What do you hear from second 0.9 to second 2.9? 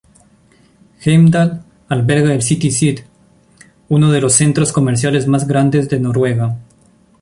Heimdal alberga el City